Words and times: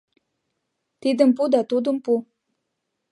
Тидым 1.01 1.29
пу 1.37 1.43
да 1.53 1.61
тудым 1.69 1.97
пу. 2.03 2.13